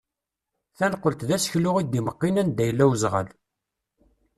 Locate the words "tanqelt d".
0.77-1.29